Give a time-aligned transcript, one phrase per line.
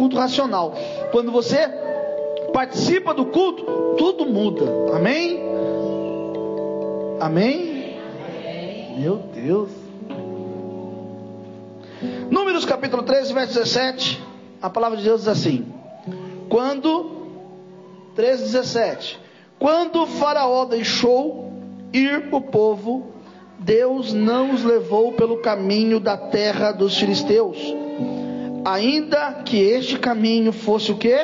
[0.00, 0.72] culto racional.
[1.12, 1.68] Quando você
[2.54, 4.64] participa do culto, tudo muda.
[4.96, 5.38] Amém?
[7.20, 7.98] Amém?
[8.98, 9.68] Meu Deus.
[12.30, 14.22] Números capítulo 13, verso 17.
[14.62, 15.66] A palavra de Deus diz assim:
[16.48, 17.10] Quando
[18.16, 19.20] 13, 17.
[19.58, 21.52] Quando Faraó deixou
[21.92, 23.12] ir o povo,
[23.58, 27.58] Deus não os levou pelo caminho da terra dos filisteus,
[28.64, 31.16] ainda que este caminho fosse o que?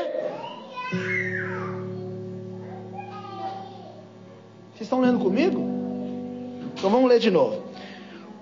[4.72, 5.60] Vocês estão lendo comigo?
[6.74, 7.62] Então vamos ler de novo.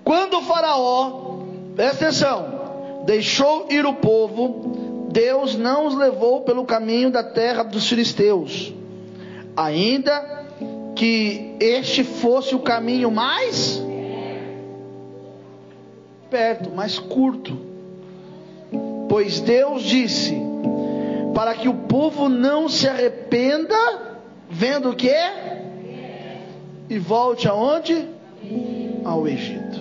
[0.03, 1.39] Quando o Faraó,
[1.75, 7.87] presta atenção, deixou ir o povo, Deus não os levou pelo caminho da terra dos
[7.87, 8.73] filisteus,
[9.55, 10.45] ainda
[10.95, 13.81] que este fosse o caminho mais
[16.29, 17.74] perto, mais curto.
[19.15, 20.37] Pois Deus disse:
[21.33, 23.73] para que o povo não se arrependa,
[24.49, 25.15] vendo o que?
[26.89, 28.09] E volte aonde?
[29.05, 29.79] Ao Egito.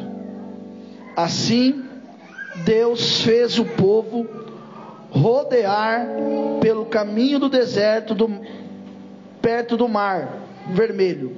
[1.16, 1.82] Assim,
[2.64, 4.24] Deus fez o povo
[5.10, 6.06] rodear
[6.60, 8.30] pelo caminho do deserto, do,
[9.42, 11.34] perto do mar vermelho.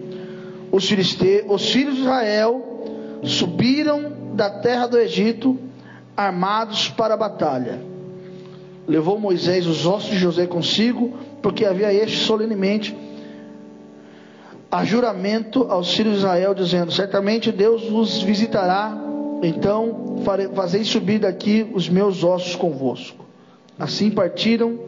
[0.71, 5.59] Os, filiste, os filhos de Israel subiram da terra do Egito,
[6.17, 7.81] armados para a batalha.
[8.87, 12.97] Levou Moisés os ossos de José consigo, porque havia este solenemente
[14.71, 18.97] a juramento aos filhos de Israel, dizendo: Certamente Deus vos visitará,
[19.43, 20.17] então
[20.55, 23.25] fazei subir daqui os meus ossos convosco.
[23.79, 24.79] Assim partiram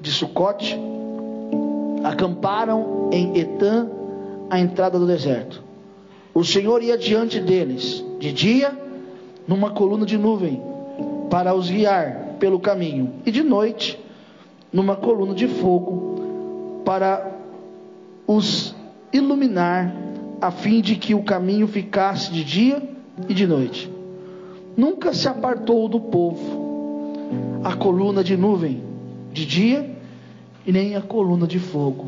[0.00, 0.78] de Sucote,
[2.04, 3.88] acamparam em Etã,
[4.50, 5.62] à entrada do deserto.
[6.34, 8.87] O Senhor ia diante deles, de dia,
[9.48, 10.62] numa coluna de nuvem,
[11.30, 13.98] para os guiar pelo caminho, e de noite,
[14.70, 17.32] numa coluna de fogo, para
[18.26, 18.76] os
[19.10, 19.94] iluminar,
[20.40, 22.82] a fim de que o caminho ficasse de dia
[23.28, 23.90] e de noite.
[24.76, 26.68] Nunca se apartou do povo
[27.64, 28.82] a coluna de nuvem
[29.32, 29.96] de dia
[30.66, 32.06] e nem a coluna de fogo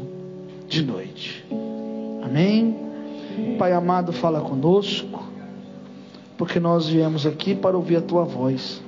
[0.68, 1.44] de noite.
[2.22, 2.76] Amém.
[3.58, 5.29] Pai amado, fala conosco,
[6.40, 8.80] porque nós viemos aqui para ouvir a tua voz,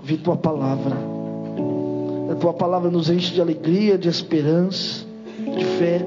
[0.00, 0.96] ouvir tua palavra.
[2.30, 5.04] A tua palavra nos enche de alegria, de esperança,
[5.54, 6.02] de fé.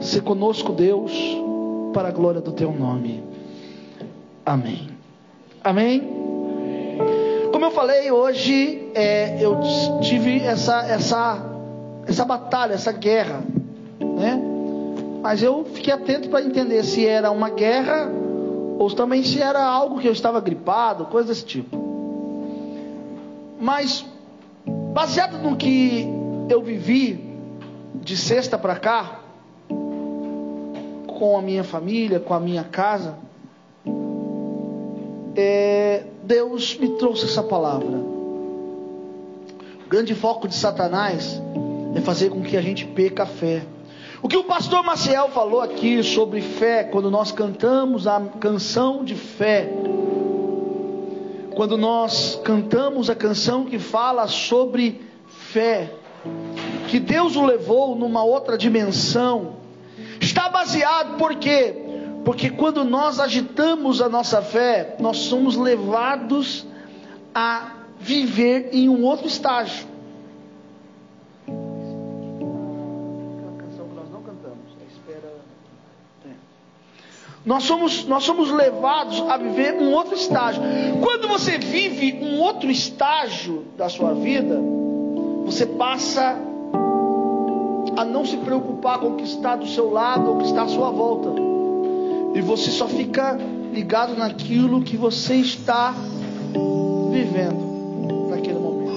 [0.00, 1.12] Se conosco, Deus,
[1.92, 3.22] para a glória do teu nome.
[4.46, 4.88] Amém.
[5.62, 6.00] Amém.
[7.52, 9.58] Como eu falei hoje, é, eu
[10.00, 11.46] tive essa essa
[12.06, 13.44] essa batalha, essa guerra,
[14.00, 14.42] né?
[15.20, 18.19] Mas eu fiquei atento para entender se era uma guerra
[18.80, 21.76] ou também se era algo que eu estava gripado, coisa desse tipo.
[23.60, 24.06] Mas
[24.94, 26.08] baseado no que
[26.48, 27.36] eu vivi
[27.96, 29.20] de sexta para cá,
[31.06, 33.18] com a minha família, com a minha casa,
[35.36, 37.98] é, Deus me trouxe essa palavra.
[39.84, 41.38] O grande foco de Satanás
[41.94, 43.62] é fazer com que a gente perca a fé.
[44.22, 49.14] O que o pastor Maciel falou aqui sobre fé, quando nós cantamos a canção de
[49.14, 49.72] fé,
[51.54, 55.94] quando nós cantamos a canção que fala sobre fé,
[56.88, 59.54] que Deus o levou numa outra dimensão,
[60.20, 61.74] está baseado por quê?
[62.22, 66.66] Porque quando nós agitamos a nossa fé, nós somos levados
[67.34, 69.89] a viver em um outro estágio.
[77.50, 80.62] Nós somos, nós somos levados a viver um outro estágio.
[81.00, 84.56] Quando você vive um outro estágio da sua vida,
[85.44, 86.36] você passa
[87.96, 90.62] a não se preocupar com o que está do seu lado ou o que está
[90.62, 91.30] à sua volta.
[92.36, 93.36] E você só fica
[93.72, 95.92] ligado naquilo que você está
[97.10, 98.94] vivendo naquele momento.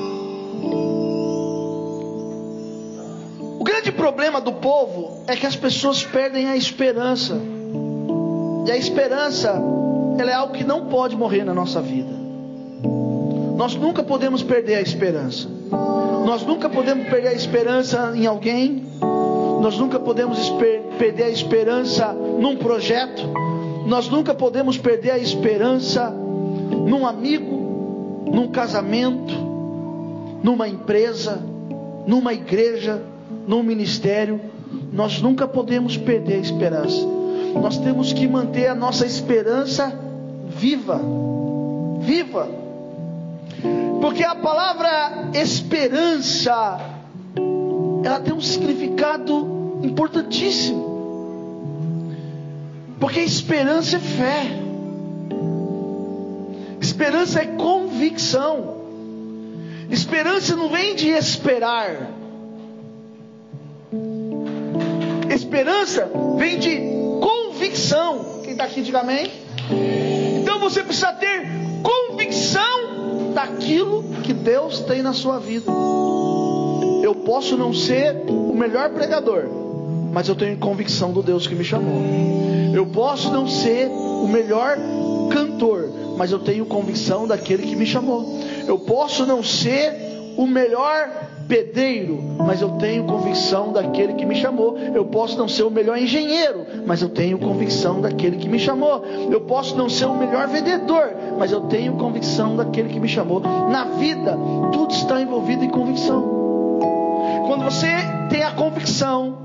[3.60, 7.53] O grande problema do povo é que as pessoas perdem a esperança.
[8.66, 9.62] E a esperança,
[10.18, 12.14] ela é algo que não pode morrer na nossa vida.
[13.58, 15.48] Nós nunca podemos perder a esperança.
[16.26, 18.86] Nós nunca podemos perder a esperança em alguém.
[19.62, 20.50] Nós nunca podemos
[20.98, 23.22] perder a esperança num projeto.
[23.86, 29.34] Nós nunca podemos perder a esperança num amigo, num casamento,
[30.42, 31.42] numa empresa,
[32.08, 33.02] numa igreja,
[33.46, 34.40] num ministério.
[34.92, 37.23] Nós nunca podemos perder a esperança
[37.54, 39.94] nós temos que manter a nossa esperança
[40.48, 41.00] viva.
[42.00, 42.50] Viva.
[44.02, 46.80] Porque a palavra esperança,
[48.04, 50.94] ela tem um significado importantíssimo.
[53.00, 54.44] Porque esperança é fé.
[56.82, 58.76] Esperança é convicção.
[59.90, 62.10] Esperança não vem de esperar.
[65.30, 66.93] Esperança vem de
[67.84, 68.42] convicção.
[68.44, 69.30] Quem está aqui, diga amém.
[70.42, 71.46] Então você precisa ter
[71.82, 75.70] convicção daquilo que Deus tem na sua vida.
[77.04, 79.44] Eu posso não ser o melhor pregador,
[80.14, 82.02] mas eu tenho convicção do Deus que me chamou.
[82.74, 84.78] Eu posso não ser o melhor
[85.30, 88.40] cantor, mas eu tenho convicção daquele que me chamou.
[88.66, 89.94] Eu posso não ser
[90.38, 91.10] o melhor
[91.48, 94.78] pedreiro, mas eu tenho convicção daquele que me chamou.
[94.78, 99.04] Eu posso não ser o melhor engenheiro, mas eu tenho convicção daquele que me chamou.
[99.32, 103.40] Eu posso não ser o melhor vendedor, mas eu tenho convicção daquele que me chamou.
[103.40, 104.38] Na vida,
[104.72, 106.44] tudo está envolvido em convicção.
[107.48, 107.88] Quando você
[108.30, 109.44] tem a convicção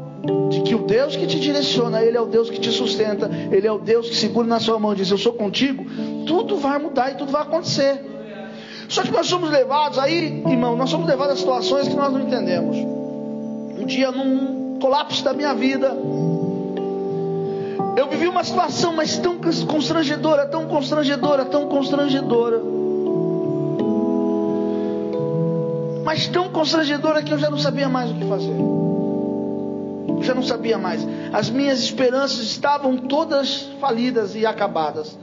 [0.51, 3.67] de que o Deus que te direciona, Ele é o Deus que te sustenta, Ele
[3.67, 5.85] é o Deus que segura na sua mão e diz: Eu sou contigo,
[6.27, 8.18] tudo vai mudar e tudo vai acontecer.
[8.89, 12.21] Só que nós somos levados aí, irmão, nós somos levados a situações que nós não
[12.21, 12.77] entendemos.
[12.77, 15.95] Um dia, num colapso da minha vida,
[17.97, 19.37] eu vivi uma situação, mas tão
[19.67, 22.63] constrangedora, tão constrangedora, tão constrangedora.
[26.05, 28.55] Mas tão constrangedora que eu já não sabia mais o que fazer
[30.21, 31.07] já não sabia mais.
[31.33, 35.17] As minhas esperanças estavam todas falidas e acabadas.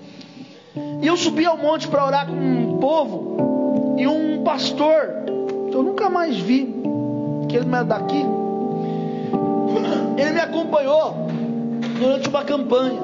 [1.02, 3.55] E eu subi ao monte para orar com um povo
[3.98, 5.26] e um pastor
[5.76, 6.74] eu nunca mais vi,
[7.50, 8.26] que ele não é daqui.
[10.18, 11.14] Ele me acompanhou
[12.00, 13.02] durante uma campanha.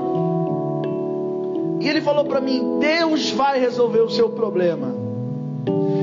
[1.82, 4.96] E ele falou para mim: Deus vai resolver o seu problema.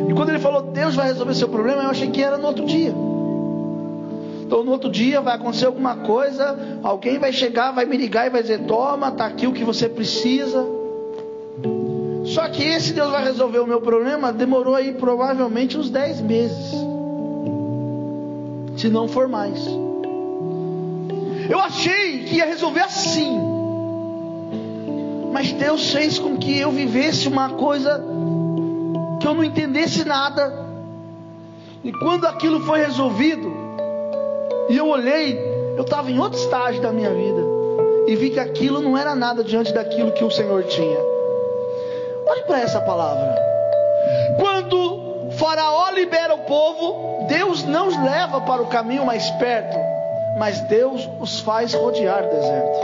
[0.09, 2.47] E quando ele falou Deus vai resolver o seu problema, eu achei que era no
[2.47, 2.93] outro dia.
[4.43, 8.31] Então no outro dia vai acontecer alguma coisa, alguém vai chegar, vai me ligar e
[8.31, 10.78] vai dizer: toma, está aqui o que você precisa.
[12.39, 16.73] Só que esse Deus vai resolver o meu problema demorou aí provavelmente uns 10 meses.
[18.77, 19.61] Se não for mais.
[21.51, 23.41] Eu achei que ia resolver assim.
[25.33, 28.01] Mas Deus fez com que eu vivesse uma coisa
[29.21, 30.65] que eu não entendesse nada.
[31.83, 33.53] E quando aquilo foi resolvido,
[34.71, 35.37] e eu olhei,
[35.77, 37.43] eu estava em outro estágio da minha vida.
[38.07, 41.18] E vi que aquilo não era nada diante daquilo que o Senhor tinha.
[42.29, 43.35] Olhe para essa palavra.
[44.39, 49.79] Quando Faraó libera o povo, Deus não os leva para o caminho mais perto,
[50.37, 52.79] mas Deus os faz rodear o deserto.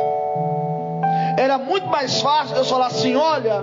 [1.36, 3.60] Era muito mais fácil Deus falar assim: olha,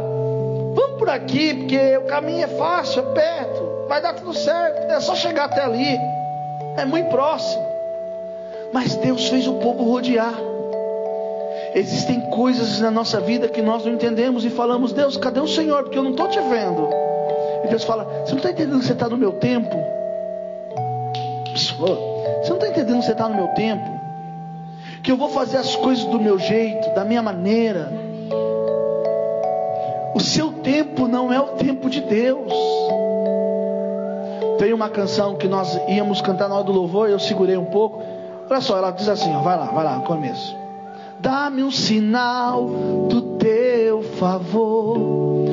[0.76, 5.00] vamos por aqui, porque o caminho é fácil, é perto, vai dar tudo certo, é
[5.00, 6.00] só chegar até ali,
[6.78, 7.66] é muito próximo.
[8.72, 10.51] Mas Deus fez o povo rodear.
[11.74, 15.84] Existem coisas na nossa vida que nós não entendemos e falamos, Deus, cadê o Senhor?
[15.84, 16.90] Porque eu não estou te vendo.
[17.64, 19.76] E Deus fala, você não está entendendo que você está no meu tempo?
[21.56, 24.02] Você não está entendendo que você está no meu tempo?
[25.02, 27.92] Que eu vou fazer as coisas do meu jeito, da minha maneira.
[30.14, 32.52] O seu tempo não é o tempo de Deus.
[34.60, 38.04] Tem uma canção que nós íamos cantar na hora do louvor, eu segurei um pouco.
[38.50, 40.61] Olha só, ela diz assim, ó, vai lá, vai lá, começo.
[41.22, 42.66] Dá-me um sinal
[43.08, 45.46] do teu favor.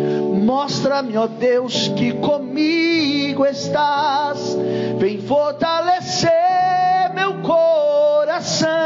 [0.42, 4.56] Mostra-me, ó Deus, que comigo estás.
[4.98, 6.32] Vem fortalecer
[7.14, 8.78] meu coração.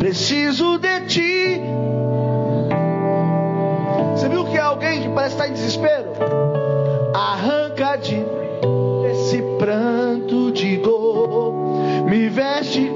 [0.00, 1.60] Preciso de ti.
[4.16, 6.08] Você viu que é alguém que parece estar em desespero?
[7.14, 8.16] Arranca de
[9.12, 11.54] esse pranto de dor.
[12.04, 12.90] Me veste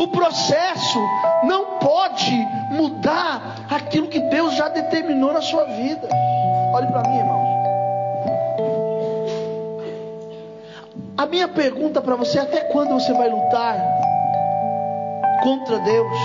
[0.00, 0.98] O processo
[1.44, 2.34] não pode
[2.70, 6.08] mudar aquilo que Deus já determinou na sua vida.
[6.72, 7.40] Olhe para mim, irmão.
[11.18, 13.76] A minha pergunta para você: até quando você vai lutar
[15.42, 16.16] contra Deus?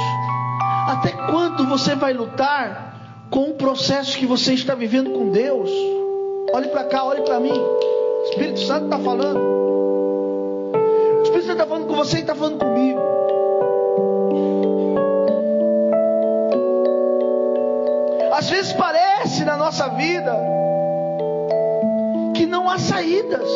[0.87, 2.95] Até quando você vai lutar
[3.29, 5.69] com o processo que você está vivendo com Deus?
[6.53, 7.51] Olhe para cá, olhe para mim.
[7.51, 9.37] O Espírito Santo está falando.
[11.19, 12.94] O Espírito Santo está falando com você e está falando comigo.
[19.75, 20.33] Nossa vida
[22.33, 23.49] que não há saídas.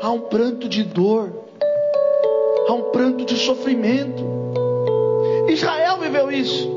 [0.00, 1.32] há um pranto de dor,
[2.68, 4.22] há um pranto de sofrimento.
[5.48, 6.70] Israel viveu isso.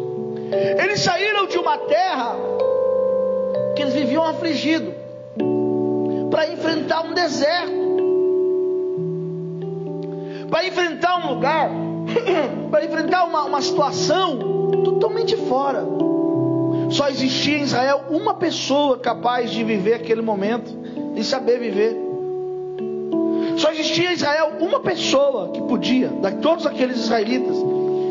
[0.82, 2.36] Eles saíram de uma terra
[3.76, 4.94] que eles viviam afligidos
[6.32, 7.77] para enfrentar um deserto,
[12.78, 14.38] para enfrentar uma, uma situação
[14.84, 15.84] totalmente fora.
[16.92, 20.72] Só existia em Israel uma pessoa capaz de viver aquele momento
[21.16, 21.98] e saber viver.
[23.58, 27.58] Só existia em Israel uma pessoa que podia, de todos aqueles israelitas,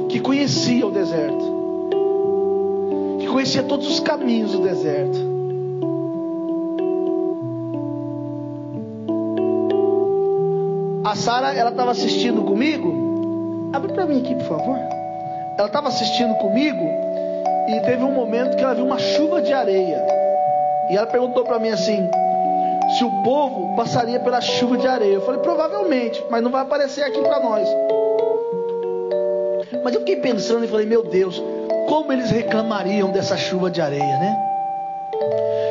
[0.09, 1.45] que conhecia o deserto,
[3.21, 5.17] que conhecia todos os caminhos do deserto.
[11.05, 13.06] A Sara, ela estava assistindo comigo.
[13.77, 14.79] Abre para mim aqui, por favor.
[15.59, 16.83] Ela estava assistindo comigo
[17.69, 20.03] e teve um momento que ela viu uma chuva de areia.
[20.89, 22.09] E ela perguntou para mim assim:
[22.97, 25.17] se o povo passaria pela chuva de areia.
[25.17, 27.69] Eu falei, provavelmente, mas não vai aparecer aqui para nós.
[29.85, 31.43] Mas eu fiquei pensando e falei, meu Deus,
[31.87, 34.39] como eles reclamariam dessa chuva de areia, né?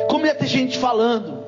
[0.08, 1.42] Como ia ter gente falando,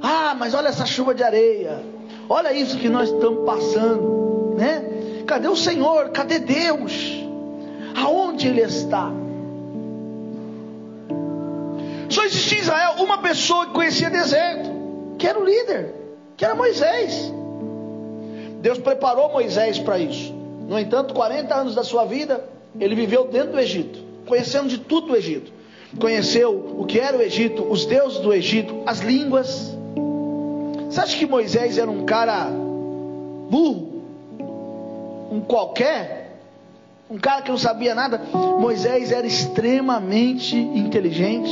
[0.00, 1.82] ah, mas olha essa chuva de areia,
[2.30, 4.89] olha isso que nós estamos passando, né?
[5.30, 6.08] Cadê o Senhor?
[6.08, 7.24] Cadê Deus?
[7.94, 9.12] Aonde Ele está?
[12.08, 14.68] Só existia em Israel uma pessoa que conhecia deserto,
[15.16, 15.94] que era o líder,
[16.36, 17.32] que era Moisés.
[18.60, 20.34] Deus preparou Moisés para isso.
[20.66, 22.44] No entanto, 40 anos da sua vida,
[22.80, 25.52] ele viveu dentro do Egito, conhecendo de tudo do Egito.
[26.00, 29.72] Conheceu o que era o Egito, os deuses do Egito, as línguas.
[30.88, 32.50] Você acha que Moisés era um cara
[33.48, 33.89] burro?
[35.30, 36.38] Um qualquer?
[37.08, 38.20] Um cara que não sabia nada?
[38.58, 41.50] Moisés era extremamente inteligente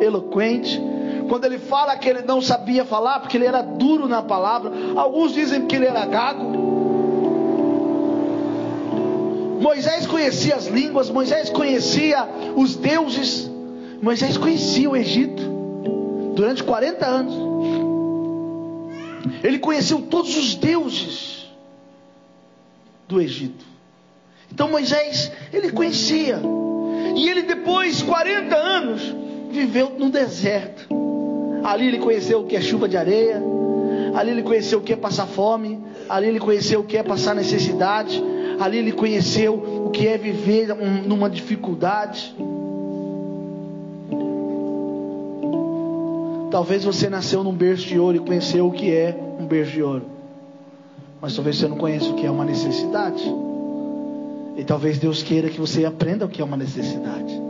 [0.00, 0.80] eloquente.
[1.28, 4.70] Quando ele fala que ele não sabia falar, porque ele era duro na palavra.
[4.96, 6.64] Alguns dizem que ele era gago.
[9.60, 13.50] Moisés conhecia as línguas, Moisés conhecia os deuses,
[14.02, 15.42] Moisés conhecia o Egito
[16.34, 17.34] durante 40 anos.
[19.42, 21.33] Ele conheceu todos os deuses
[23.08, 23.64] do Egito.
[24.52, 26.40] Então Moisés, ele conhecia.
[27.16, 29.14] E ele depois, 40 anos,
[29.50, 30.88] viveu no deserto.
[31.64, 33.42] Ali ele conheceu o que é chuva de areia,
[34.14, 37.34] ali ele conheceu o que é passar fome, ali ele conheceu o que é passar
[37.34, 38.22] necessidade,
[38.60, 39.54] ali ele conheceu
[39.86, 42.34] o que é viver um, numa dificuldade.
[46.50, 49.82] Talvez você nasceu num berço de ouro e conheceu o que é um berço de
[49.82, 50.13] ouro.
[51.24, 53.24] Mas talvez você não conheça o que é uma necessidade.
[54.58, 57.40] E talvez Deus queira que você aprenda o que é uma necessidade.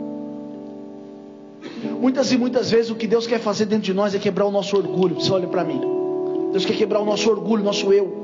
[1.99, 4.51] Muitas e muitas vezes o que Deus quer fazer dentro de nós é quebrar o
[4.51, 5.15] nosso orgulho.
[5.15, 5.81] Você olha para mim.
[6.53, 8.15] Deus quer quebrar o nosso orgulho, o nosso eu.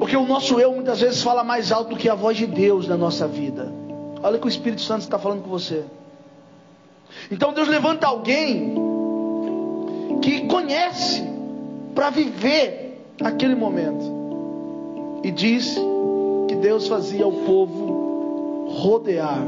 [0.00, 2.88] Porque o nosso eu muitas vezes fala mais alto do que a voz de Deus
[2.88, 3.72] na nossa vida.
[4.20, 5.84] Olha que o Espírito Santo está falando com você.
[7.30, 8.74] Então Deus levanta alguém
[10.22, 11.22] que conhece
[11.94, 12.87] para viver
[13.22, 14.18] aquele momento.
[15.22, 15.76] E diz
[16.48, 19.42] que Deus fazia o povo rodear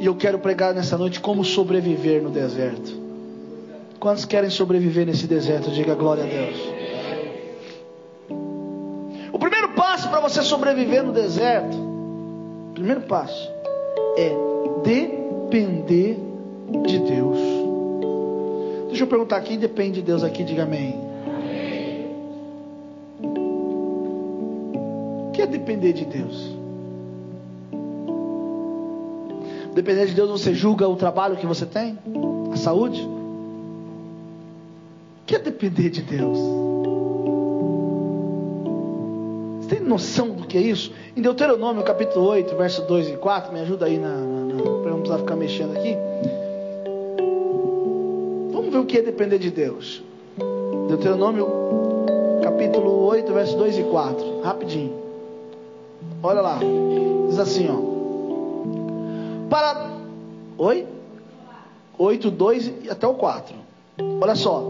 [0.00, 2.98] e eu quero pregar nessa noite como sobreviver no deserto.
[3.98, 5.70] Quantos querem sobreviver nesse deserto?
[5.70, 6.56] Diga glória a Deus.
[9.30, 11.76] O primeiro passo para você sobreviver no deserto,
[12.72, 13.50] primeiro passo
[14.16, 14.32] é
[14.82, 16.18] depender
[16.86, 17.38] de Deus.
[18.88, 21.09] Deixa eu perguntar quem depende de Deus aqui, diga amém.
[25.60, 26.56] Depender de Deus?
[29.74, 31.96] Dependendo de Deus, você julga o trabalho que você tem,
[32.52, 33.08] a saúde.
[35.26, 36.38] que é depender de Deus?
[39.60, 40.92] Você tem noção do que é isso?
[41.16, 44.90] Em Deuteronômio capítulo 8, verso 2 e 4, me ajuda aí na, na, na para
[44.90, 45.96] não precisar ficar mexendo aqui.
[48.50, 50.02] Vamos ver o que é depender de Deus.
[50.88, 51.46] Deuteronômio
[52.42, 54.40] capítulo 8, verso 2 e 4.
[54.40, 54.99] Rapidinho.
[56.22, 56.58] Olha lá.
[57.28, 59.48] Diz assim, ó.
[59.48, 59.90] Para.
[60.58, 60.86] Oi?
[61.98, 63.54] 8, 2 e até o 4.
[64.20, 64.62] Olha só.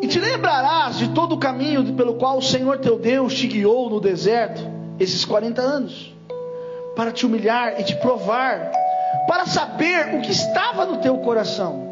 [0.00, 3.90] E te lembrarás de todo o caminho pelo qual o Senhor teu Deus te guiou
[3.90, 4.62] no deserto
[4.98, 6.14] esses 40 anos,
[6.96, 8.70] para te humilhar e te provar,
[9.26, 11.90] para saber o que estava no teu coração,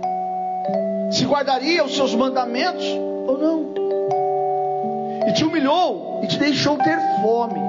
[1.11, 2.85] se guardaria os seus mandamentos
[3.27, 3.78] ou não.
[5.29, 7.61] E te humilhou e te deixou ter fome,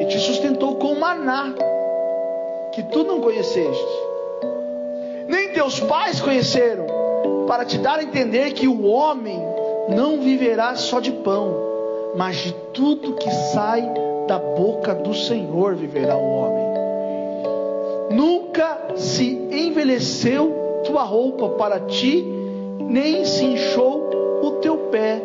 [0.00, 1.54] e te sustentou com maná,
[2.72, 4.10] que tu não conheceste
[5.30, 6.86] nem teus pais conheceram,
[7.46, 9.40] para te dar a entender que o homem
[9.88, 11.54] não viverá só de pão,
[12.16, 13.88] mas de tudo que sai
[14.26, 16.64] da boca do Senhor viverá o homem.
[18.10, 22.24] Nunca se envelheceu tua roupa para ti,
[22.80, 24.10] nem se inchou
[24.42, 25.22] o teu pé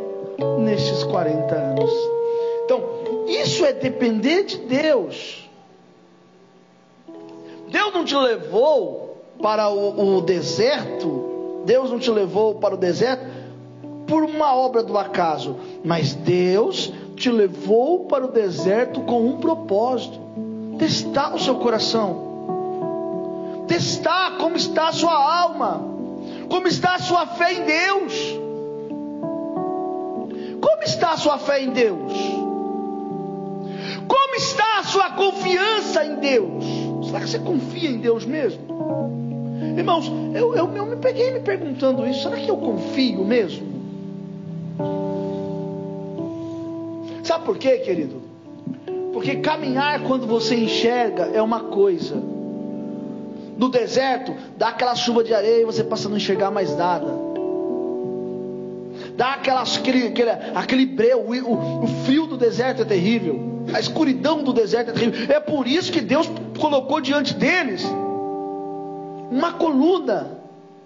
[0.65, 1.91] nestes 40 anos.
[2.65, 2.83] Então,
[3.27, 5.47] isso é depender de Deus.
[7.69, 13.23] Deus não te levou para o, o deserto, Deus não te levou para o deserto
[14.07, 20.19] por uma obra do acaso, mas Deus te levou para o deserto com um propósito:
[20.77, 25.83] testar o seu coração, testar como está a sua alma,
[26.49, 28.44] como está a sua fé em Deus.
[30.95, 32.13] Está a sua fé em Deus?
[34.07, 36.63] Como está a sua confiança em Deus?
[37.05, 38.61] Será que você confia em Deus mesmo?
[39.77, 43.75] Irmãos, eu, eu, eu me peguei me perguntando isso: será que eu confio mesmo?
[47.23, 48.21] Sabe por quê, querido?
[49.11, 52.15] Porque caminhar quando você enxerga é uma coisa.
[53.57, 57.24] No deserto, dá aquela chuva de areia e você passa a não enxergar mais nada.
[59.15, 63.65] Dá aquelas, aquele, aquele, aquele breu, o, o frio do deserto é terrível.
[63.73, 65.35] A escuridão do deserto é terrível.
[65.35, 67.85] É por isso que Deus colocou diante deles
[69.31, 70.39] uma coluna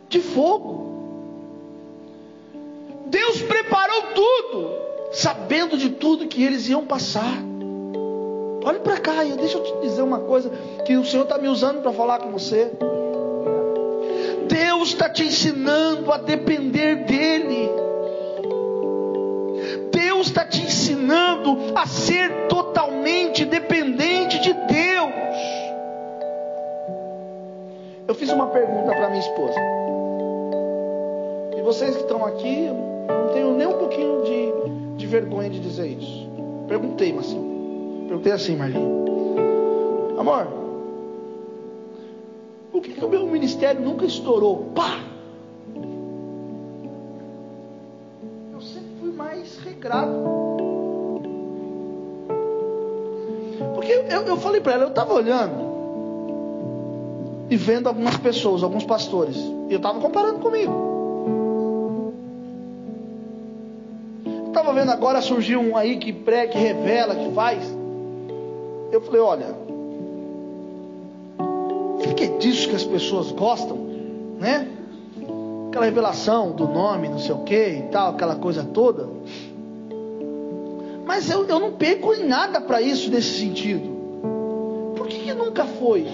[0.07, 0.89] de fogo.
[3.07, 4.71] Deus preparou tudo,
[5.11, 7.43] sabendo de tudo que eles iam passar.
[8.63, 10.51] Olhe para cá, e deixa eu te dizer uma coisa
[10.85, 12.71] que o Senhor está me usando para falar com você.
[14.47, 17.88] Deus está te ensinando a depender dEle.
[20.89, 24.79] Ensinando a ser totalmente dependente de Deus
[28.09, 29.53] eu fiz uma pergunta para minha esposa.
[31.55, 35.59] E vocês que estão aqui, eu não tenho nem um pouquinho de, de vergonha de
[35.59, 36.27] dizer isso.
[36.67, 37.27] Perguntei, mas
[38.07, 39.07] perguntei assim, Marlinhos.
[40.17, 40.47] Amor,
[42.71, 44.71] por que, que o meu ministério nunca estourou?
[44.73, 45.03] Pá!
[48.51, 50.38] Eu sempre fui mais regrado.
[54.09, 55.69] Eu, eu falei para ela, eu estava olhando
[57.49, 59.35] e vendo algumas pessoas, alguns pastores.
[59.37, 62.13] E eu estava comparando comigo.
[64.47, 67.63] Estava vendo agora surgiu um aí que pré, que revela, que faz.
[68.91, 69.55] Eu falei, olha,
[72.01, 73.77] fique disso que as pessoas gostam,
[74.39, 74.67] né?
[75.69, 79.07] Aquela revelação do nome, não sei o que e tal, aquela coisa toda.
[81.05, 83.88] Mas eu, eu não perco em nada para isso nesse sentido.
[85.39, 86.05] Nunca foi?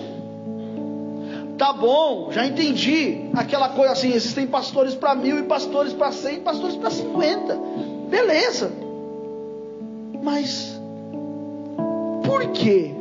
[1.58, 3.28] Tá bom, já entendi.
[3.34, 7.58] Aquela coisa assim, existem pastores para mil e pastores para cem, pastores para cinquenta.
[8.08, 8.72] Beleza.
[10.22, 10.80] Mas
[12.24, 12.94] por que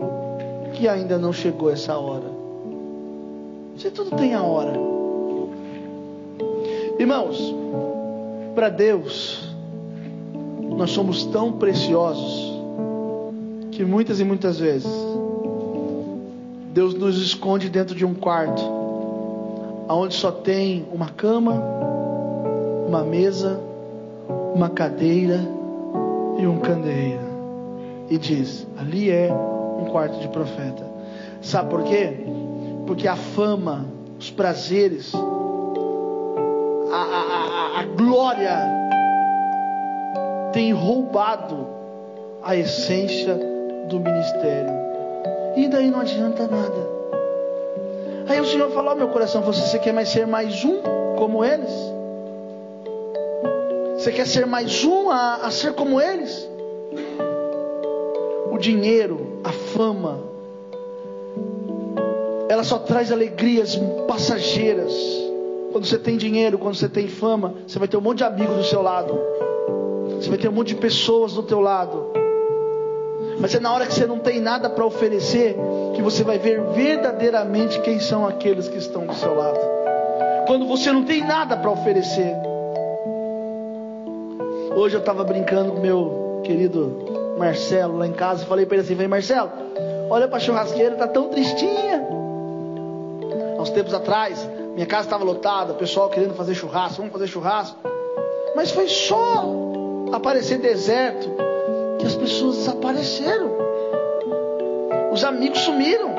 [0.72, 2.32] que ainda não chegou essa hora?
[3.76, 4.72] Você tudo tem a hora.
[6.98, 7.54] Irmãos,
[8.54, 9.52] para Deus,
[10.62, 12.54] nós somos tão preciosos
[13.72, 15.03] que muitas e muitas vezes
[16.74, 18.60] Deus nos esconde dentro de um quarto,
[19.86, 21.62] aonde só tem uma cama,
[22.88, 23.60] uma mesa,
[24.52, 25.38] uma cadeira
[26.36, 27.22] e um candeeiro.
[28.10, 30.84] E diz: ali é um quarto de profeta.
[31.40, 32.26] Sabe por quê?
[32.88, 33.86] Porque a fama,
[34.18, 35.14] os prazeres,
[36.90, 38.58] a, a, a, a glória
[40.52, 41.68] tem roubado
[42.42, 43.38] a essência
[43.88, 44.83] do ministério.
[45.56, 46.94] E daí não adianta nada.
[48.28, 50.80] Aí o Senhor falou ao meu coração: você, quer mais ser mais um
[51.16, 51.70] como eles?
[53.98, 56.48] Você quer ser mais um a, a ser como eles?
[58.50, 60.20] O dinheiro, a fama,
[62.48, 64.92] ela só traz alegrias passageiras.
[65.72, 68.56] Quando você tem dinheiro, quando você tem fama, você vai ter um monte de amigos
[68.56, 69.18] do seu lado.
[70.20, 72.23] Você vai ter um monte de pessoas do teu lado.
[73.38, 75.56] Mas é na hora que você não tem nada para oferecer
[75.94, 79.58] que você vai ver verdadeiramente quem são aqueles que estão do seu lado.
[80.46, 82.34] Quando você não tem nada para oferecer.
[84.76, 88.94] Hoje eu estava brincando com meu querido Marcelo lá em casa falei para ele assim:
[88.94, 89.50] Vem Marcelo,
[90.10, 92.06] olha para a churrasqueira, tá tão tristinha.
[93.56, 97.26] Há uns tempos atrás, minha casa estava lotada, o pessoal querendo fazer churrasco, vamos fazer
[97.26, 97.76] churrasco.
[98.54, 99.44] Mas foi só
[100.12, 101.28] aparecer deserto
[102.06, 103.50] as pessoas desapareceram.
[105.12, 106.14] Os amigos sumiram.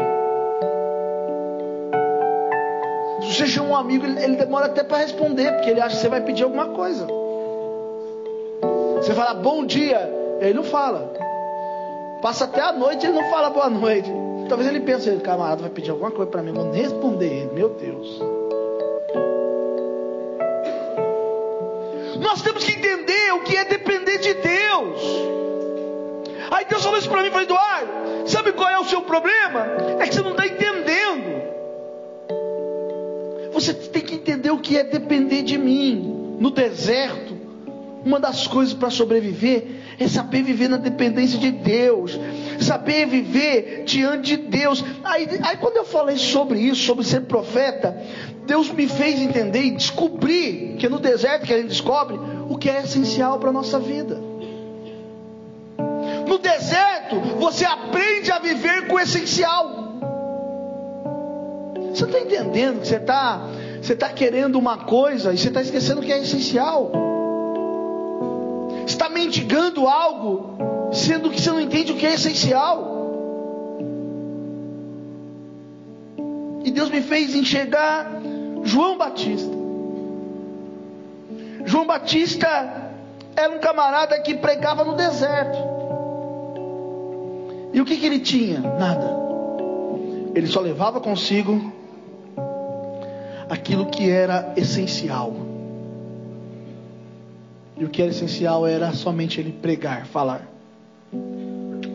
[3.21, 6.01] Se você chama um amigo, ele, ele demora até para responder, porque ele acha que
[6.01, 7.07] você vai pedir alguma coisa.
[8.97, 11.11] Você fala bom dia, ele não fala.
[12.21, 14.11] Passa até a noite, ele não fala boa noite.
[14.47, 17.51] Talvez ele pense, o camarada vai pedir alguma coisa para mim, vou responder ele.
[17.53, 18.21] Meu Deus.
[22.19, 25.35] Nós temos que entender o que é depender de Deus.
[26.55, 29.67] Aí Deus falou isso para mim, falou, Eduardo, sabe qual é o seu problema?
[29.99, 31.43] É que você não está entendendo.
[33.51, 36.37] Você tem que entender o que é depender de mim.
[36.39, 37.37] No deserto,
[38.05, 39.65] uma das coisas para sobreviver
[39.99, 42.17] é saber viver na dependência de Deus,
[42.61, 44.81] saber viver diante de Deus.
[45.03, 48.01] Aí, aí quando eu falei sobre isso, sobre ser profeta,
[48.45, 52.69] Deus me fez entender e descobrir que no deserto que a gente descobre o que
[52.69, 54.34] é essencial para a nossa vida.
[56.35, 59.69] No deserto, você aprende a viver com o essencial.
[61.93, 63.47] Você está entendendo que você está
[63.81, 66.91] você tá querendo uma coisa e você está esquecendo que é essencial.
[68.85, 70.57] Está mendigando algo,
[70.91, 72.91] sendo que você não entende o que é essencial.
[76.65, 78.11] E Deus me fez enxergar
[78.63, 79.55] João Batista.
[81.63, 82.91] João Batista
[83.37, 85.74] era um camarada que pregava no deserto.
[87.75, 88.61] E o que, que ele tinha?
[88.61, 89.13] Nada.
[90.33, 91.73] Ele só levava consigo
[93.49, 95.33] aquilo que era essencial.
[97.75, 100.47] E o que era essencial era somente ele pregar, falar.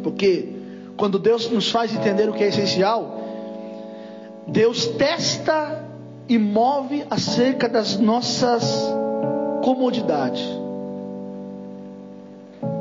[0.03, 0.51] Porque
[0.99, 3.19] quando Deus nos faz entender o que é essencial,
[4.47, 5.83] Deus testa
[6.29, 8.71] e move acerca das nossas
[9.65, 10.47] comodidades.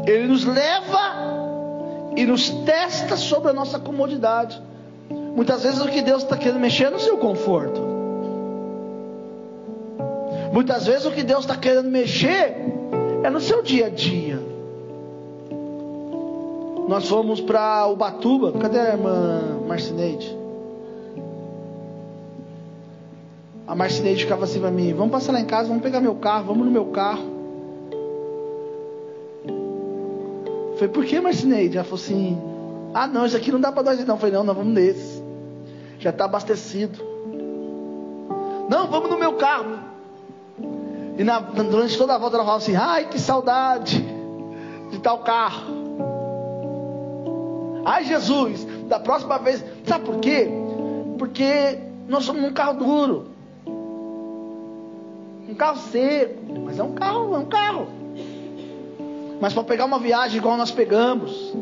[0.05, 1.38] Ele nos leva
[2.19, 4.62] e nos testa sobre a nossa comodidade.
[5.10, 7.79] Muitas vezes o que Deus está querendo mexer é no seu conforto.
[10.51, 12.58] Muitas vezes o que Deus está querendo mexer
[13.23, 14.38] é no seu dia a dia.
[16.89, 18.51] Nós fomos para Ubatuba.
[18.51, 20.38] Cadê a irmã Marcineide?
[23.65, 26.47] A Marcineide ficava assim para mim: Vamos passar lá em casa, vamos pegar meu carro,
[26.47, 27.38] vamos no meu carro.
[30.79, 31.77] Falei, por que Marcineide?
[31.77, 32.41] Ela falou assim:
[32.93, 34.17] Ah, não, isso aqui não dá para nós não.
[34.17, 35.21] Falei, não, nós vamos nesse.
[35.99, 37.03] Já está abastecido.
[38.69, 39.77] Não, vamos no meu carro.
[41.17, 44.01] E na, durante toda a volta ela falava assim: Ai, que saudade
[44.89, 45.79] de tal carro.
[47.83, 49.61] Ai, Jesus, da próxima vez.
[49.85, 50.47] Sabe por quê?
[51.17, 53.25] Porque nós somos um carro duro.
[55.49, 56.41] Um carro seco.
[56.63, 57.98] Mas é um carro, é um carro.
[59.39, 61.54] Mas para pegar uma viagem igual nós pegamos,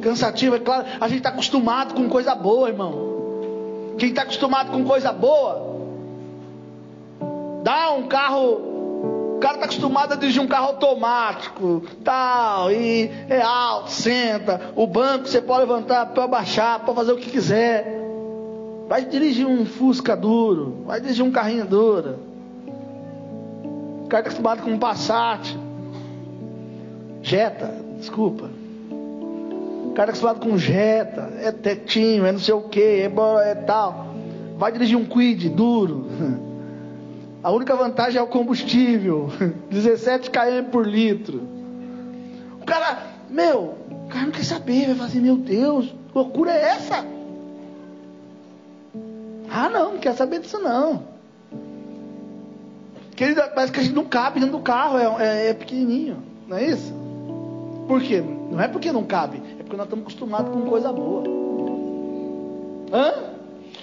[0.00, 3.94] cansativa, é claro, a gente está acostumado com coisa boa, irmão.
[3.98, 5.78] Quem está acostumado com coisa boa,
[7.62, 8.70] dá um carro
[9.40, 14.72] o cara está acostumado a dirigir um carro automático, tal, e é alto, senta.
[14.76, 17.86] O banco você pode levantar, pode baixar, pode fazer o que quiser.
[18.86, 22.18] Vai dirigir um Fusca duro, vai dirigir um carrinho duro.
[24.04, 25.56] O cara está acostumado com um Passat.
[27.22, 28.50] Jetta, desculpa.
[28.90, 33.12] O cara acostumado com Jetta, é tetinho, é não sei o que, é,
[33.44, 34.14] é tal.
[34.56, 36.06] Vai dirigir um Quid duro.
[37.42, 39.30] A única vantagem é o combustível,
[39.70, 41.42] 17 km por litro.
[42.60, 42.98] O cara,
[43.30, 47.04] meu, o cara não quer saber, vai fazer, meu Deus, que loucura é essa?
[49.50, 51.02] Ah, não, não quer saber disso não.
[53.16, 56.58] Querido, parece que a gente não cabe dentro do carro, é, é, é pequenininho, não
[56.58, 56.99] é isso?
[57.90, 58.22] Por quê?
[58.52, 61.24] Não é porque não cabe, é porque nós estamos acostumados com coisa boa.
[62.92, 63.14] Hã?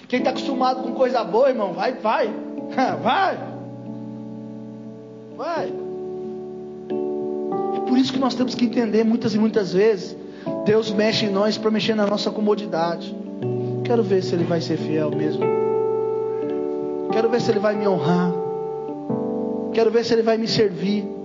[0.08, 2.30] Quem está acostumado com coisa boa, irmão, vai, vai.
[3.04, 3.38] Vai.
[5.36, 5.74] Vai.
[7.98, 10.16] isso que nós temos que entender muitas e muitas vezes.
[10.66, 13.14] Deus mexe em nós para mexer na nossa comodidade.
[13.84, 15.44] Quero ver se Ele vai ser fiel mesmo.
[17.12, 18.32] Quero ver se Ele vai me honrar.
[19.74, 21.17] Quero ver se Ele vai me servir.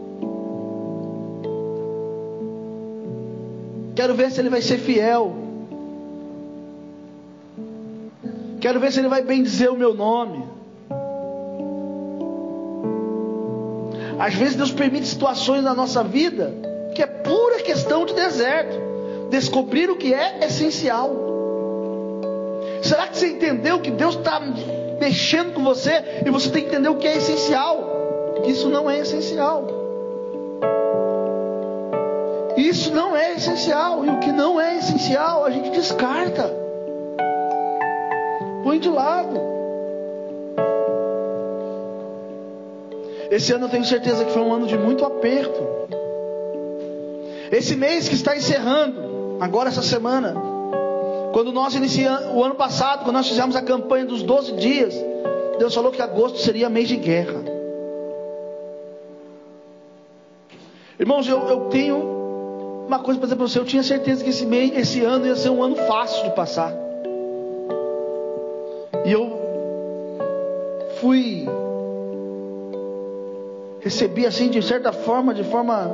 [3.94, 5.35] Quero ver se Ele vai ser fiel.
[8.61, 10.44] Quero ver se Ele vai bem dizer o meu nome.
[14.18, 16.55] Às vezes Deus permite situações na nossa vida
[16.94, 18.81] que é pura questão de deserto.
[19.31, 21.11] Descobrir o que é essencial.
[22.83, 24.40] Será que você entendeu que Deus está
[25.00, 28.42] mexendo com você e você tem que entender o que é essencial?
[28.44, 29.82] Isso não é essencial.
[32.73, 34.03] Isso não é essencial.
[34.03, 36.51] E o que não é essencial a gente descarta.
[38.65, 39.39] Põe de lado.
[43.31, 45.61] Esse ano eu tenho certeza que foi um ano de muito aperto.
[47.51, 50.35] Esse mês que está encerrando, agora essa semana,
[51.35, 54.95] quando nós iniciamos, o ano passado, quando nós fizemos a campanha dos 12 dias,
[55.59, 57.43] Deus falou que agosto seria mês de guerra.
[60.99, 62.12] Irmãos, eu, eu tenho
[62.92, 65.35] uma coisa para dizer para você, eu tinha certeza que esse mês, esse ano ia
[65.35, 66.70] ser um ano fácil de passar.
[69.07, 69.40] E eu
[71.00, 71.48] fui
[73.81, 75.90] recebi assim de certa forma, de forma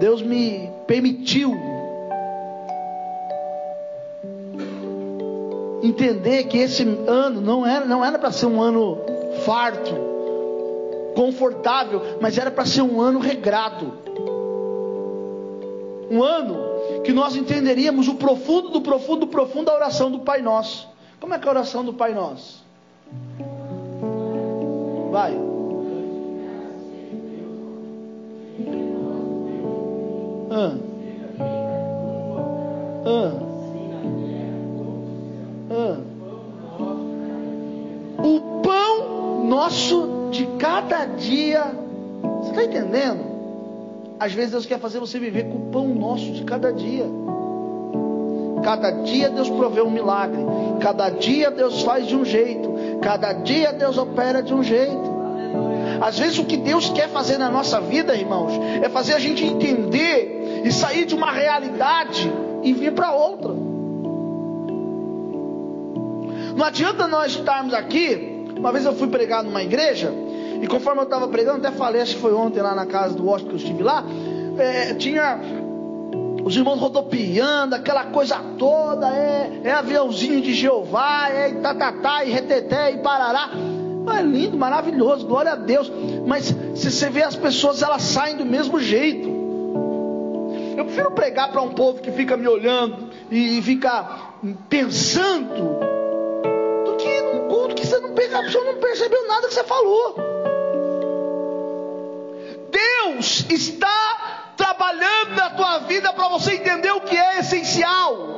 [0.00, 1.56] Deus me permitiu
[5.84, 8.98] entender que esse ano não era não era para ser um ano
[9.44, 9.94] farto,
[11.14, 13.99] confortável, mas era para ser um ano regrado.
[16.10, 20.42] Um ano que nós entenderíamos o profundo do profundo do profundo da oração do Pai
[20.42, 20.88] Nosso.
[21.20, 22.64] Como é que é a oração do Pai Nosso?
[25.12, 25.38] Vai.
[30.50, 30.74] Ah.
[33.06, 33.32] Ah.
[35.70, 35.96] Ah.
[38.18, 41.72] O pão nosso de cada dia.
[42.40, 43.29] Você está entendendo?
[44.20, 47.06] Às vezes Deus quer fazer você viver com o pão nosso de cada dia.
[48.62, 50.42] Cada dia Deus provê um milagre.
[50.82, 52.70] Cada dia Deus faz de um jeito.
[53.00, 55.20] Cada dia Deus opera de um jeito.
[56.02, 58.52] Às vezes o que Deus quer fazer na nossa vida, irmãos,
[58.82, 62.30] é fazer a gente entender e sair de uma realidade
[62.62, 63.54] e vir para outra.
[66.54, 68.44] Não adianta nós estarmos aqui.
[68.54, 70.12] Uma vez eu fui pregar numa igreja,
[70.60, 73.26] e conforme eu estava pregando, até falei, acho que foi ontem lá na casa do
[73.28, 74.04] hóspede que eu estive lá,
[74.58, 75.40] é, tinha
[76.44, 82.92] os irmãos rodopiando, aquela coisa toda, é, é aviãozinho de Jeová, é tatatá, e reteté,
[82.92, 83.50] e parará.
[84.18, 85.90] É lindo, maravilhoso, glória a Deus.
[86.26, 89.28] Mas se você vê as pessoas, elas saem do mesmo jeito.
[90.76, 94.32] Eu prefiro pregar para um povo que fica me olhando e fica
[94.68, 95.78] pensando
[96.84, 100.29] do que num culto que você não, pega, você não percebeu nada que você falou.
[102.80, 108.36] Deus está trabalhando na tua vida para você entender o que é essencial.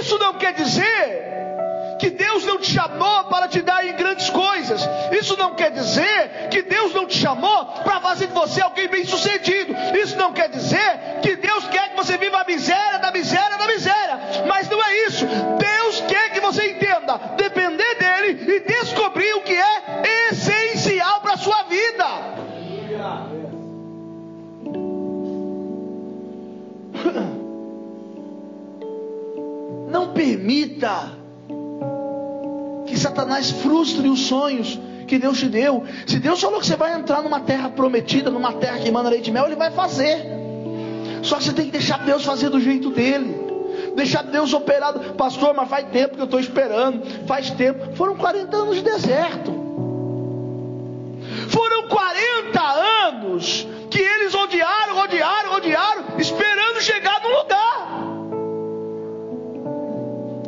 [0.00, 1.32] Isso não quer dizer
[1.98, 4.82] que Deus não te chamou para te dar em grandes coisas.
[5.12, 9.04] Isso não quer dizer que Deus não te chamou para fazer de você alguém bem
[9.04, 9.72] sucedido.
[9.96, 12.91] Isso não quer dizer que Deus quer que você viva a miséria,
[30.82, 31.22] permita
[33.02, 35.84] Satanás frustre os sonhos que Deus te deu.
[36.06, 39.28] Se Deus falou que você vai entrar numa terra prometida, numa terra que manda leite
[39.28, 40.24] e mel, Ele vai fazer.
[41.22, 43.36] Só que você tem que deixar Deus fazer do jeito dele.
[43.96, 45.14] Deixar Deus operado.
[45.14, 47.02] Pastor, mas faz tempo que eu estou esperando.
[47.26, 47.94] Faz tempo.
[47.96, 49.52] Foram 40 anos de deserto.
[51.48, 52.60] Foram 40
[53.08, 55.91] anos que eles odiaram, odiaram, odiaram,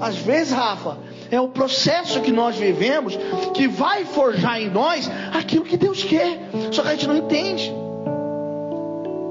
[0.04, 0.98] Às vezes, Rafa,
[1.30, 3.18] é o processo que nós vivemos
[3.54, 6.38] que vai forjar em nós aquilo que Deus quer.
[6.70, 7.72] Só que a gente não entende.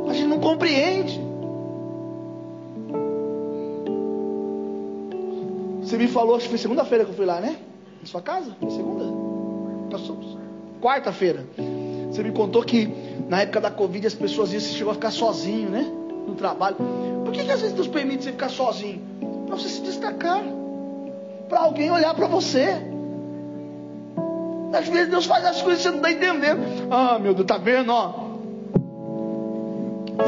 [0.10, 1.22] A gente não compreende.
[5.84, 7.56] Você me falou, acho que foi segunda-feira que eu fui lá, né?
[8.02, 8.58] Na sua casa?
[8.60, 9.06] Foi segunda?
[10.82, 11.46] Quarta-feira.
[12.10, 12.92] Você me contou que
[13.30, 15.86] na época da Covid as pessoas iam, você chegou a ficar sozinho, né?
[16.26, 16.78] No trabalho.
[17.24, 19.04] Por que, que às vezes Deus permite você ficar sozinho?
[19.46, 20.44] Para você se destacar
[21.48, 22.82] para alguém olhar para você.
[24.74, 26.62] Às vezes Deus faz as coisas que você não está entendendo.
[26.90, 28.14] Ah, meu Deus, tá vendo, ó?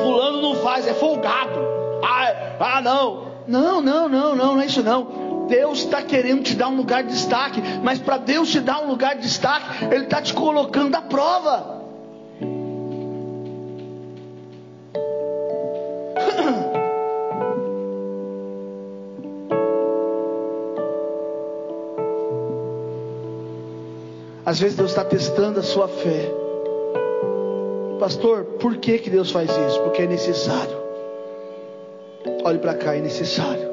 [0.02, 1.60] Fulano não faz, é folgado.
[2.04, 3.26] Ah, ah não.
[3.48, 5.46] Não, não, não, não, não é isso não.
[5.48, 8.88] Deus está querendo te dar um lugar de destaque, mas para Deus te dar um
[8.88, 11.75] lugar de destaque, Ele está te colocando à prova.
[24.56, 26.32] Às vezes Deus está testando a sua fé.
[28.00, 29.82] Pastor, por que, que Deus faz isso?
[29.82, 30.78] Porque é necessário.
[32.42, 33.68] Olhe para cá, é necessário.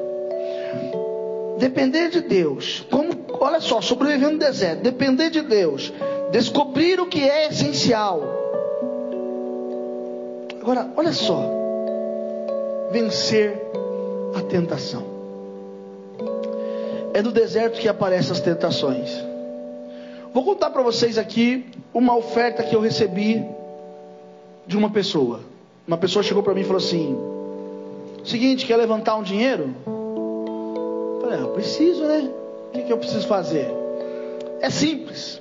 [1.57, 5.93] Depender de Deus, como, olha só, sobreviver no deserto, depender de Deus,
[6.33, 8.21] descobrir o que é essencial.
[10.59, 11.49] Agora, olha só,
[12.91, 13.57] vencer
[14.35, 15.05] a tentação.
[17.13, 19.31] É no deserto que aparecem as tentações.
[20.33, 23.45] Vou contar para vocês aqui uma oferta que eu recebi
[24.65, 25.41] de uma pessoa.
[25.87, 27.15] Uma pessoa chegou para mim e falou assim:
[28.25, 29.75] Seguinte, quer levantar um dinheiro?
[29.85, 32.31] Eu falei, ah, eu preciso, né?
[32.69, 33.67] O que, que eu preciso fazer?
[34.59, 35.39] É simples.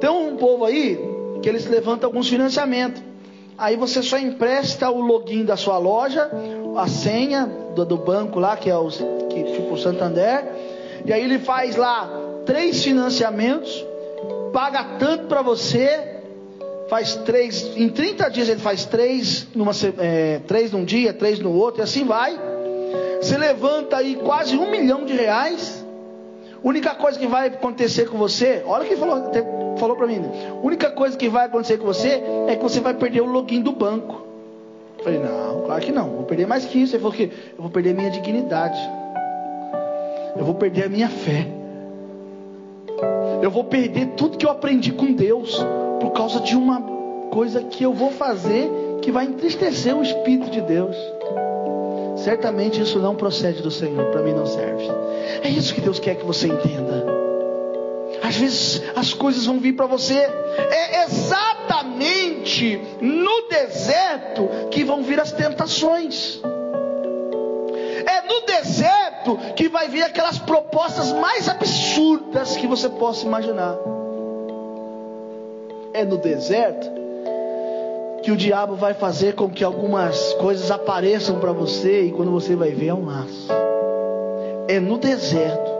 [0.00, 0.96] Tem um povo aí
[1.42, 3.02] que eles levantam alguns financiamentos.
[3.58, 6.30] Aí você só empresta o login da sua loja,
[6.76, 8.88] a senha do, do banco lá, que é o
[9.28, 10.44] que, tipo o Santander.
[11.04, 13.86] E aí ele faz lá três financiamentos,
[14.52, 16.16] paga tanto para você,
[16.88, 21.52] faz três, em 30 dias ele faz três, numa, é, três num dia, três no
[21.52, 22.36] outro, e assim vai.
[23.22, 25.86] Você levanta aí quase um milhão de reais.
[26.60, 29.30] Única coisa que vai acontecer com você, olha o que falou,
[29.76, 30.20] falou para mim.
[30.60, 33.70] Única coisa que vai acontecer com você é que você vai perder o login do
[33.70, 34.26] banco.
[34.98, 36.96] Eu falei, não, claro que não, vou perder mais que isso.
[36.96, 38.80] Ele falou que eu vou perder minha dignidade.
[40.36, 41.59] Eu vou perder a minha fé
[43.42, 45.58] eu vou perder tudo que eu aprendi com Deus
[46.00, 46.80] por causa de uma
[47.30, 48.70] coisa que eu vou fazer
[49.02, 50.96] que vai entristecer o Espírito de Deus.
[52.16, 54.84] Certamente isso não procede do Senhor, para mim não serve.
[55.42, 57.06] É isso que Deus quer que você entenda.
[58.22, 65.18] Às vezes as coisas vão vir para você, é exatamente no deserto que vão vir
[65.18, 66.40] as tentações.
[68.06, 73.76] É no deserto que vai vir aquelas propostas mais absurdas que você possa imaginar.
[75.92, 76.90] É no deserto
[78.22, 82.54] que o diabo vai fazer com que algumas coisas apareçam para você e quando você
[82.54, 83.48] vai ver é um laço.
[84.68, 85.70] É no deserto.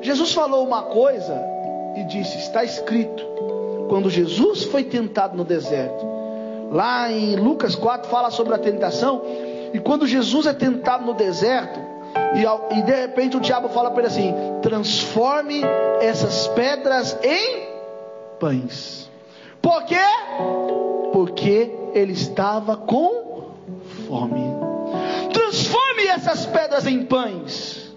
[0.00, 1.40] Jesus falou uma coisa
[1.96, 3.30] e disse: está escrito.
[3.88, 6.06] Quando Jesus foi tentado no deserto,
[6.70, 9.20] lá em Lucas 4 fala sobre a tentação
[9.72, 11.80] e quando Jesus é tentado no deserto,
[12.34, 15.62] e, e de repente o diabo fala para ele assim: transforme
[16.00, 17.68] essas pedras em
[18.38, 19.10] pães.
[19.60, 20.04] Por quê?
[21.12, 23.52] Porque ele estava com
[24.06, 24.42] fome.
[25.32, 27.92] Transforme essas pedras em pães.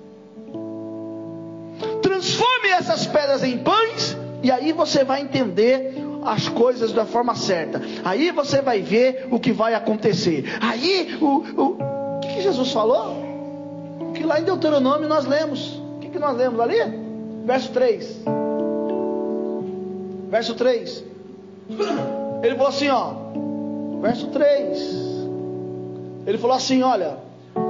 [2.01, 7.81] Transforme essas pedras em pães, e aí você vai entender as coisas da forma certa.
[8.03, 10.45] Aí você vai ver o que vai acontecer.
[10.59, 13.23] Aí o, o, o que, que Jesus falou?
[14.13, 15.81] Que lá em Deuteronômio nós lemos.
[15.95, 16.77] O que, que nós lemos ali?
[17.45, 18.23] Verso 3.
[20.29, 21.03] Verso 3.
[22.41, 23.13] Ele falou assim, ó.
[24.01, 25.05] Verso 3.
[26.25, 27.17] Ele falou assim, olha,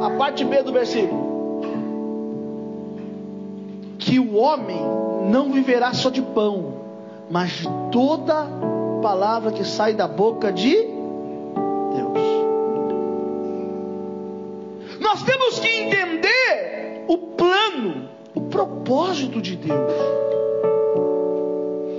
[0.01, 1.35] a parte B do versículo.
[3.99, 4.79] Que o homem
[5.29, 6.84] não viverá só de pão,
[7.29, 8.47] mas toda
[9.01, 12.17] palavra que sai da boca de Deus.
[14.99, 19.91] Nós temos que entender o plano, o propósito de Deus.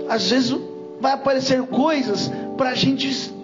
[0.08, 0.56] Às vezes
[1.00, 3.34] vai aparecer coisas para a gente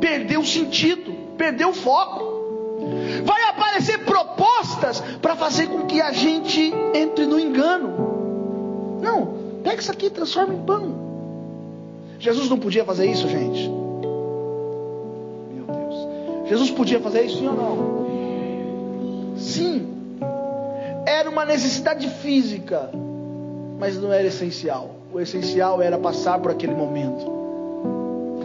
[0.00, 2.34] perder o sentido, perder o foco.
[3.24, 8.98] Vai aparecer propostas para fazer com que a gente entre no engano.
[9.00, 9.43] Não,
[9.74, 10.94] Pega isso aqui transforma em pão.
[12.20, 13.68] Jesus não podia fazer isso, gente.
[15.52, 16.48] Meu Deus.
[16.48, 19.36] Jesus podia fazer isso, sim ou não?
[19.36, 19.88] Sim.
[21.04, 22.88] Era uma necessidade física,
[23.76, 24.94] mas não era essencial.
[25.12, 27.32] O essencial era passar por aquele momento.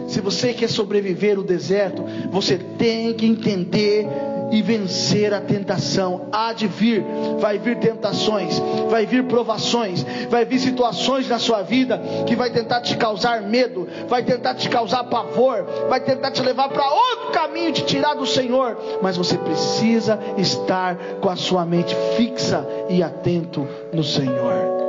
[0.08, 2.02] Se você quer sobreviver o deserto,
[2.32, 4.04] você tem que entender
[4.50, 6.28] e vencer a tentação.
[6.32, 7.04] Há de vir,
[7.38, 12.80] vai vir tentações, vai vir provações, vai vir situações na sua vida que vai tentar
[12.80, 17.72] te causar medo, vai tentar te causar pavor, vai tentar te levar para outro caminho,
[17.72, 18.76] te tirar do Senhor.
[19.02, 24.80] Mas você precisa estar com a sua mente fixa e atento no Senhor.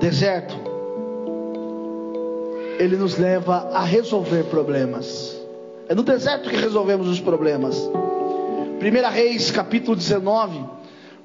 [0.00, 0.73] Deserto
[2.78, 5.36] ele nos leva a resolver problemas.
[5.88, 7.76] É no deserto que resolvemos os problemas.
[7.78, 10.64] 1 Reis, capítulo 19,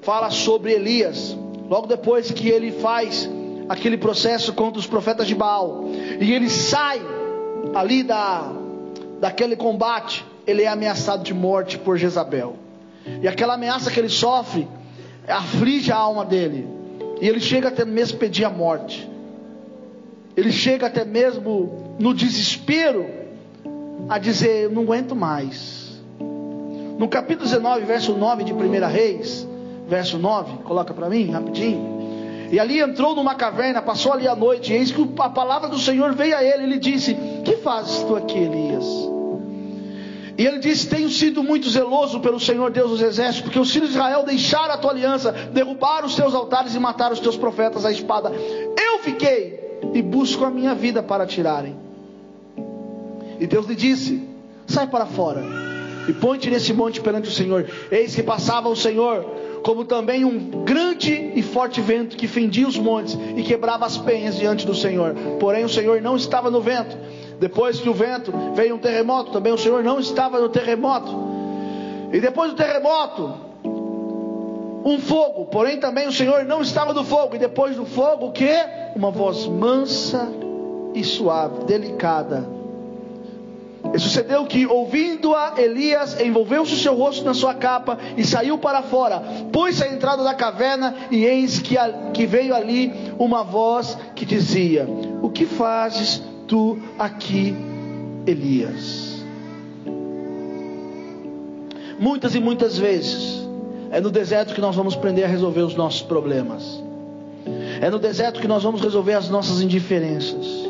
[0.02, 1.36] fala sobre Elias.
[1.68, 3.28] Logo depois que ele faz
[3.68, 5.84] aquele processo contra os profetas de Baal,
[6.20, 7.00] e ele sai
[7.74, 8.52] ali da,
[9.20, 12.56] daquele combate, ele é ameaçado de morte por Jezabel.
[13.22, 14.66] E aquela ameaça que ele sofre
[15.26, 16.66] aflige a alma dele.
[17.20, 19.08] E ele chega até mesmo pedir a morte.
[20.36, 23.06] Ele chega até mesmo no desespero
[24.08, 26.00] a dizer: Eu não aguento mais.
[26.98, 28.56] No capítulo 19, verso 9 de 1
[28.86, 29.48] Reis,
[29.88, 32.00] verso 9, coloca para mim rapidinho.
[32.52, 35.78] E ali entrou numa caverna, passou ali a noite, e eis que a palavra do
[35.78, 36.64] Senhor veio a ele.
[36.64, 38.84] Ele disse: Que fazes tu aqui, Elias?
[40.36, 43.90] E ele disse: Tenho sido muito zeloso pelo Senhor Deus dos exércitos, porque os filhos
[43.90, 47.84] de Israel deixaram a tua aliança, derrubaram os teus altares e mataram os teus profetas
[47.84, 48.32] à espada.
[48.76, 51.76] Eu fiquei e busco a minha vida para tirarem.
[53.38, 54.22] E Deus lhe disse:
[54.66, 55.42] Sai para fora
[56.08, 57.68] e põe-te nesse monte perante o Senhor.
[57.90, 59.24] Eis que passava o Senhor,
[59.62, 64.36] como também um grande e forte vento que fendia os montes e quebrava as penhas
[64.36, 65.14] diante do Senhor.
[65.38, 66.96] Porém, o Senhor não estava no vento
[67.40, 71.10] depois que o vento veio um terremoto, também o Senhor não estava no terremoto.
[72.12, 73.34] E depois do terremoto,
[74.84, 77.36] um fogo, porém também o Senhor não estava no fogo.
[77.36, 78.52] E depois do fogo, o que?
[78.94, 80.28] Uma voz mansa
[80.94, 82.60] e suave, delicada.
[83.94, 88.82] E sucedeu que, ouvindo-a, Elias envolveu-se o seu rosto na sua capa e saiu para
[88.82, 89.22] fora.
[89.50, 94.24] Pôs-se à entrada da caverna e eis que, a, que veio ali uma voz que
[94.24, 94.86] dizia:
[95.22, 97.56] O que fazes, tu aqui,
[98.26, 99.24] Elias.
[101.98, 103.46] Muitas e muitas vezes
[103.90, 106.89] é no deserto que nós vamos aprender a resolver os nossos problemas.
[107.80, 110.68] É no deserto que nós vamos resolver as nossas indiferenças.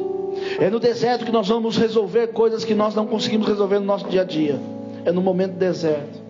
[0.58, 4.08] É no deserto que nós vamos resolver coisas que nós não conseguimos resolver no nosso
[4.08, 4.60] dia a dia.
[5.04, 6.20] É no momento do deserto.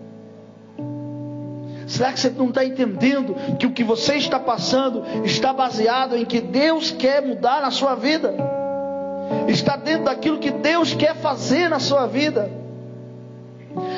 [1.87, 6.25] Será que você não está entendendo que o que você está passando está baseado em
[6.25, 8.33] que Deus quer mudar na sua vida?
[9.47, 12.51] está dentro daquilo que Deus quer fazer na sua vida.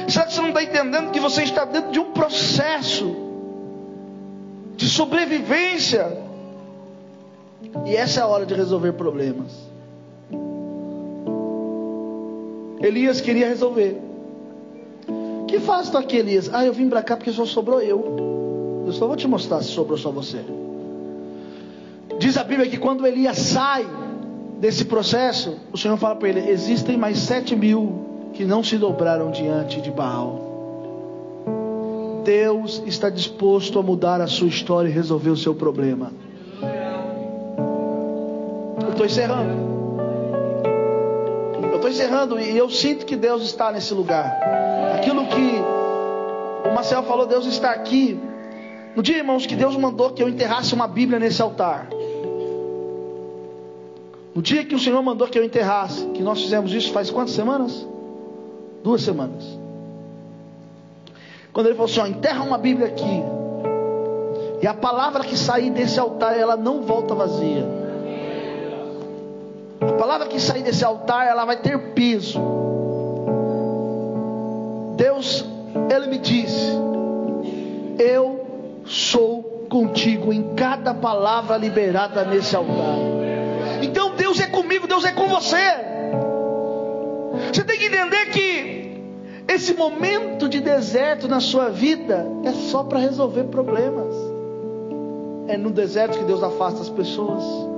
[0.07, 3.15] Será que você não está entendendo que você está dentro de um processo
[4.75, 6.22] de sobrevivência?
[7.85, 9.51] E essa é a hora de resolver problemas.
[12.81, 13.97] Elias queria resolver.
[15.47, 16.49] Que faz tu aqui, Elias?
[16.53, 18.83] Ah, eu vim para cá porque só sobrou eu.
[18.85, 20.39] Eu só vou te mostrar se sobrou só você.
[22.19, 23.85] Diz a Bíblia que quando Elias sai
[24.59, 29.31] desse processo, o Senhor fala para ele: existem mais sete mil que não se dobraram
[29.31, 30.51] diante de Baal.
[32.23, 36.11] Deus está disposto a mudar a sua história e resolver o seu problema.
[38.93, 39.73] Estou encerrando.
[41.63, 44.31] Eu estou encerrando e eu sinto que Deus está nesse lugar.
[44.95, 48.19] Aquilo que o Marcel falou, Deus está aqui.
[48.95, 51.89] No dia, irmãos, que Deus mandou que eu enterrasse uma Bíblia nesse altar.
[54.35, 57.33] No dia que o Senhor mandou que eu enterrasse, que nós fizemos isso faz quantas
[57.33, 57.87] semanas?
[58.83, 59.43] Duas semanas.
[61.51, 63.23] Quando ele falou assim: ó, enterra uma Bíblia aqui.
[64.61, 67.82] E a palavra que sair desse altar, ela não volta vazia.
[70.03, 72.37] Palavra que sair desse altar, ela vai ter peso.
[74.97, 75.45] Deus,
[75.89, 76.73] Ele me disse:
[77.97, 82.97] Eu sou contigo em cada palavra liberada nesse altar.
[83.81, 85.55] Então Deus é comigo, Deus é com você.
[87.53, 89.01] Você tem que entender que
[89.47, 94.13] esse momento de deserto na sua vida é só para resolver problemas.
[95.47, 97.72] É no deserto que Deus afasta as pessoas.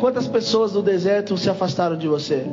[0.00, 2.44] Quantas pessoas do deserto se afastaram de você?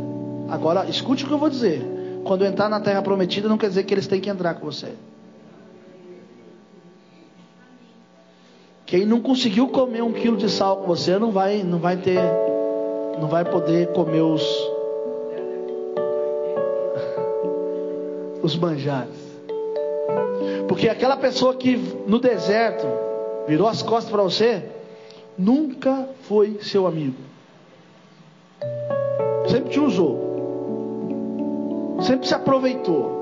[0.49, 1.81] Agora, escute o que eu vou dizer.
[2.23, 4.93] Quando entrar na terra prometida, não quer dizer que eles têm que entrar com você.
[8.85, 12.21] Quem não conseguiu comer um quilo de sal com você não vai, não vai ter,
[13.19, 14.43] não vai poder comer os
[18.41, 19.33] os manjares.
[20.67, 21.75] Porque aquela pessoa que
[22.07, 22.87] no deserto
[23.47, 24.63] virou as costas para você,
[25.37, 27.32] nunca foi seu amigo.
[29.53, 30.17] Sempre te usou.
[32.01, 33.21] Sempre se aproveitou.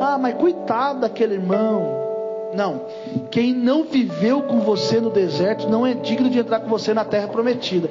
[0.00, 2.50] Ah, mas coitado daquele irmão.
[2.52, 2.86] Não.
[3.30, 7.04] Quem não viveu com você no deserto não é digno de entrar com você na
[7.04, 7.88] terra prometida.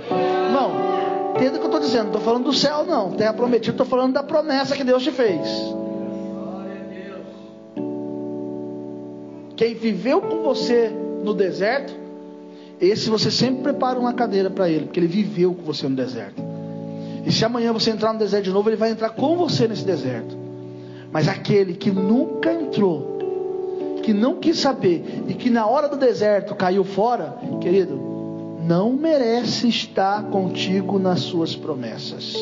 [0.51, 1.35] Não.
[1.35, 2.07] Entenda o que eu estou dizendo.
[2.07, 3.11] Não estou falando do céu, não.
[3.11, 5.73] Terra prometida, estou falando da promessa que Deus te fez.
[9.55, 10.91] Quem viveu com você
[11.23, 12.04] no deserto
[12.79, 16.41] Esse você sempre prepara uma cadeira para ele, porque ele viveu com você no deserto.
[17.25, 19.83] E se amanhã você entrar no deserto de novo, ele vai entrar com você nesse
[19.83, 20.35] deserto.
[21.11, 23.17] Mas aquele que nunca entrou,
[24.03, 27.97] que não quis saber e que na hora do deserto caiu fora, querido,
[28.61, 32.35] não merece estar contigo nas suas promessas.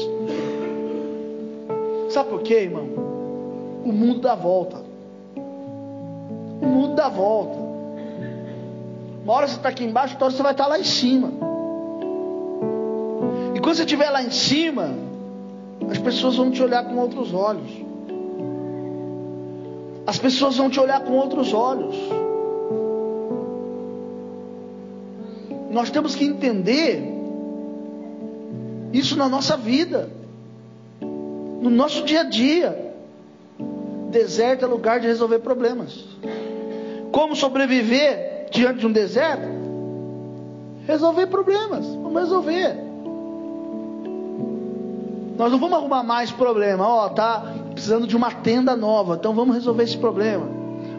[2.09, 2.87] Sabe por quê, irmão?
[3.85, 4.81] O mundo dá volta.
[6.61, 7.62] O mundo dá volta.
[9.23, 11.31] Uma hora você está aqui embaixo, outra hora você vai estar lá em cima.
[13.55, 14.93] E quando você estiver lá em cima,
[15.89, 17.71] as pessoas vão te olhar com outros olhos.
[20.05, 21.95] As pessoas vão te olhar com outros olhos.
[25.71, 27.01] Nós temos que entender
[28.91, 30.09] isso na nossa vida,
[31.01, 32.93] no nosso dia a dia.
[34.11, 36.03] Deserto é lugar de resolver problemas.
[37.11, 39.47] Como sobreviver diante de um deserto?
[40.87, 41.85] Resolver problemas.
[41.85, 42.77] Vamos resolver.
[45.37, 46.87] Nós não vamos arrumar mais problema.
[46.87, 49.15] Ó, oh, tá precisando de uma tenda nova.
[49.15, 50.45] Então vamos resolver esse problema.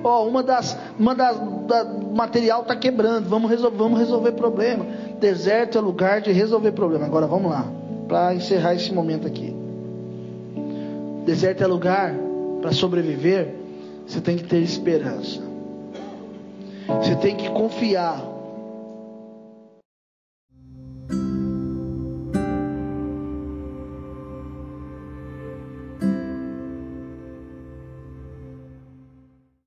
[0.03, 3.29] Ó, oh, uma das, uma das, da, material tá quebrando.
[3.29, 4.85] Vamos resolver, vamos resolver problema.
[5.21, 7.07] Deserto é lugar de resolver problema.
[7.07, 7.67] Agora vamos lá,
[8.09, 9.55] para encerrar esse momento aqui.
[11.25, 12.15] Deserto é lugar
[12.61, 13.55] para sobreviver.
[14.07, 15.54] Você tem que ter esperança.
[16.87, 18.34] Você tem que confiar